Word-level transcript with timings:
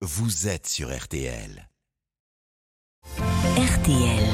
vous 0.00 0.46
êtes 0.46 0.68
sur 0.68 0.96
RTL. 0.96 1.66
RTL. 3.58 4.30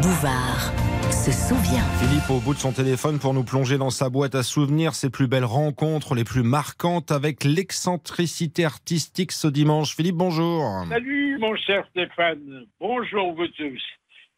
Bouvard 0.00 0.70
se 1.10 1.32
souvient. 1.32 1.82
Philippe 1.98 2.30
au 2.30 2.38
bout 2.38 2.54
de 2.54 2.60
son 2.60 2.70
téléphone 2.70 3.18
pour 3.18 3.34
nous 3.34 3.42
plonger 3.42 3.76
dans 3.76 3.90
sa 3.90 4.08
boîte 4.08 4.36
à 4.36 4.44
souvenirs 4.44 4.94
ses 4.94 5.10
plus 5.10 5.26
belles 5.26 5.44
rencontres, 5.44 6.14
les 6.14 6.22
plus 6.22 6.44
marquantes 6.44 7.10
avec 7.10 7.42
l'excentricité 7.42 8.64
artistique 8.64 9.32
ce 9.32 9.48
dimanche. 9.48 9.96
Philippe, 9.96 10.14
bonjour. 10.14 10.62
Salut 10.88 11.38
mon 11.38 11.56
cher 11.56 11.84
Stéphane, 11.90 12.66
bonjour 12.78 13.34
vous 13.34 13.48
tous. 13.48 13.82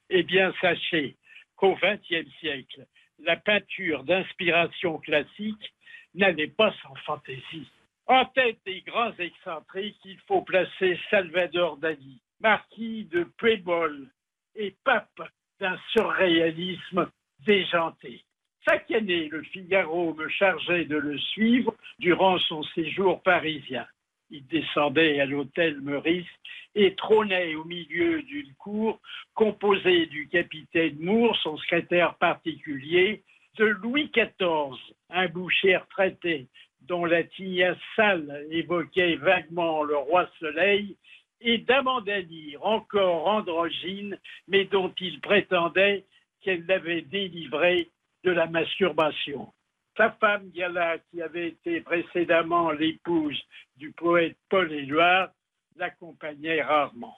Eh 0.08 0.22
bien 0.22 0.54
sachez 0.62 1.16
qu'au 1.56 1.74
XXe 1.74 2.30
siècle, 2.40 2.86
la 3.22 3.36
peinture 3.36 4.04
d'inspiration 4.04 4.96
classique 5.00 5.74
n'allait 6.14 6.48
pas 6.48 6.72
sans 6.82 6.94
fantaisie. 7.04 7.68
En 8.06 8.24
tête 8.26 8.58
des 8.66 8.80
grands 8.82 9.12
excentriques, 9.18 10.00
il 10.04 10.18
faut 10.26 10.42
placer 10.42 10.98
Salvador 11.10 11.76
Dali, 11.76 12.20
marquis 12.40 13.04
de 13.04 13.24
Puebol 13.36 14.08
et 14.56 14.74
pape 14.84 15.22
d'un 15.60 15.78
surréalisme 15.92 17.10
déjanté. 17.46 18.24
Chaque 18.68 18.90
année, 18.90 19.28
le 19.28 19.42
Figaro 19.42 20.14
me 20.14 20.28
chargeait 20.28 20.84
de 20.84 20.96
le 20.96 21.18
suivre 21.18 21.74
durant 21.98 22.38
son 22.38 22.62
séjour 22.74 23.22
parisien. 23.22 23.86
Il 24.30 24.46
descendait 24.46 25.20
à 25.20 25.26
l'hôtel 25.26 25.80
Meurice 25.80 26.26
et 26.74 26.94
trônait 26.94 27.54
au 27.54 27.64
milieu 27.64 28.22
d'une 28.22 28.54
cour 28.54 29.00
composée 29.34 30.06
du 30.06 30.28
capitaine 30.28 30.96
Moore, 31.00 31.36
son 31.42 31.56
secrétaire 31.58 32.14
particulier, 32.16 33.22
de 33.58 33.64
Louis 33.64 34.10
XIV, 34.14 34.76
un 35.10 35.28
boucher 35.28 35.76
retraité 35.76 36.48
dont 36.88 37.04
la 37.04 37.24
tignasse 37.24 37.78
sale 37.96 38.46
évoquait 38.50 39.16
vaguement 39.16 39.82
le 39.82 39.96
roi 39.96 40.28
Soleil, 40.38 40.96
et 41.44 41.58
d'Amandanie, 41.58 42.56
encore 42.60 43.26
androgyne, 43.26 44.18
mais 44.46 44.64
dont 44.66 44.92
il 45.00 45.20
prétendait 45.20 46.04
qu'elle 46.40 46.64
l'avait 46.66 47.02
délivré 47.02 47.90
de 48.24 48.30
la 48.30 48.46
masturbation. 48.46 49.52
Sa 49.96 50.12
femme 50.12 50.50
Gala, 50.50 50.98
qui 51.10 51.20
avait 51.20 51.48
été 51.48 51.80
précédemment 51.80 52.70
l'épouse 52.70 53.40
du 53.76 53.90
poète 53.92 54.36
Paul 54.48 54.72
Éluard, 54.72 55.30
l'accompagnait 55.76 56.62
rarement. 56.62 57.16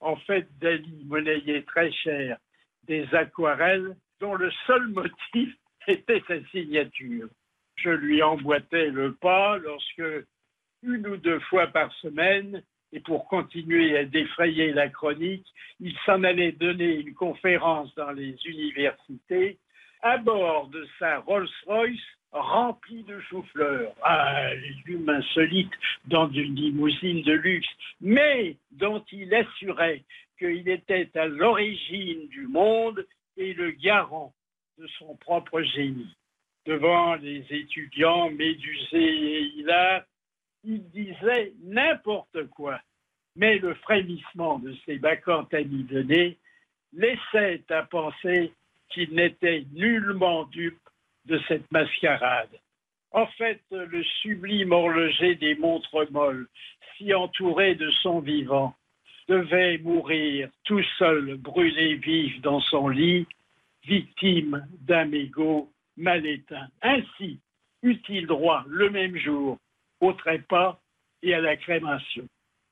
En 0.00 0.16
fait, 0.16 0.46
Dali 0.58 1.04
monnayait 1.06 1.62
très 1.62 1.92
cher 1.92 2.38
des 2.84 3.06
aquarelles 3.14 3.96
dont 4.20 4.34
le 4.34 4.50
seul 4.66 4.88
motif 4.88 5.54
était 5.88 6.22
sa 6.26 6.42
signature. 6.46 7.28
Je 7.76 7.90
lui 7.90 8.22
emboîtais 8.22 8.90
le 8.90 9.14
pas 9.14 9.58
lorsque, 9.58 10.02
une 10.82 11.06
ou 11.06 11.16
deux 11.16 11.40
fois 11.40 11.66
par 11.68 11.92
semaine, 11.94 12.62
et 12.92 13.00
pour 13.00 13.26
continuer 13.26 13.98
à 13.98 14.04
défrayer 14.04 14.72
la 14.72 14.88
chronique, 14.88 15.46
il 15.80 15.96
s'en 16.06 16.22
allait 16.22 16.52
donner 16.52 16.94
une 17.00 17.14
conférence 17.14 17.92
dans 17.96 18.12
les 18.12 18.36
universités 18.46 19.58
à 20.02 20.18
bord 20.18 20.68
de 20.68 20.86
sa 20.98 21.18
Rolls-Royce 21.20 21.98
remplie 22.30 23.04
de 23.04 23.20
choux-fleurs. 23.20 23.94
Ah, 24.02 24.54
légumes 24.54 25.08
insolites 25.08 25.72
dans 26.06 26.30
une 26.30 26.54
limousine 26.54 27.22
de 27.22 27.32
luxe, 27.32 27.68
mais 28.00 28.56
dont 28.72 29.04
il 29.12 29.34
assurait 29.34 30.02
qu'il 30.38 30.68
était 30.68 31.10
à 31.14 31.26
l'origine 31.26 32.28
du 32.28 32.46
monde 32.46 33.06
et 33.36 33.54
le 33.54 33.70
garant 33.70 34.32
de 34.78 34.86
son 34.98 35.16
propre 35.16 35.62
génie. 35.62 36.14
Devant 36.66 37.16
les 37.16 37.44
étudiants 37.50 38.30
médusés 38.30 38.96
et 38.96 39.42
hilaires, 39.56 40.04
il 40.64 40.82
disait 40.90 41.52
n'importe 41.62 42.46
quoi. 42.48 42.80
Mais 43.36 43.58
le 43.58 43.74
frémissement 43.74 44.58
de 44.58 44.74
ses 44.86 44.98
bacchantes 44.98 45.52
amis 45.52 45.84
de 45.84 46.02
nez 46.02 46.38
laissait 46.94 47.62
à 47.70 47.82
penser 47.82 48.52
qu'il 48.88 49.14
n'était 49.14 49.66
nullement 49.72 50.44
dupe 50.44 50.78
de 51.26 51.38
cette 51.48 51.70
mascarade. 51.70 52.56
En 53.10 53.26
fait, 53.26 53.60
le 53.70 54.02
sublime 54.22 54.72
horloger 54.72 55.34
des 55.34 55.54
montres 55.56 56.10
molles, 56.10 56.48
si 56.96 57.12
entouré 57.12 57.74
de 57.74 57.90
son 58.02 58.20
vivant, 58.20 58.74
devait 59.28 59.78
mourir 59.78 60.48
tout 60.64 60.82
seul, 60.98 61.36
brûlé 61.36 61.94
vif 61.96 62.40
dans 62.40 62.60
son 62.60 62.88
lit, 62.88 63.26
victime 63.84 64.66
d'un 64.80 65.04
mégot 65.04 65.70
mal 65.96 66.26
éteint. 66.26 66.68
Ainsi 66.82 67.40
eut-il 67.82 68.26
droit 68.26 68.64
le 68.68 68.90
même 68.90 69.16
jour 69.16 69.58
au 70.00 70.12
trépas 70.12 70.80
et 71.22 71.34
à 71.34 71.40
la 71.40 71.56
crémation. 71.56 72.24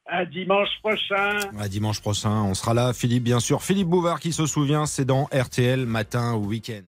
À 0.06 0.25
dimanche 0.25 0.81
prochain. 0.81 1.38
À 1.59 1.69
dimanche 1.69 2.00
prochain, 2.00 2.43
on 2.43 2.55
sera 2.55 2.75
là. 2.75 2.93
Philippe, 2.93 3.22
bien 3.22 3.38
sûr. 3.38 3.62
Philippe 3.62 3.88
Bouvard 3.88 4.19
qui 4.19 4.33
se 4.33 4.47
souvient, 4.47 4.87
c'est 4.87 5.05
dans 5.05 5.25
RTL 5.27 5.87
matin 5.87 6.34
ou 6.34 6.47
week-end. 6.47 6.83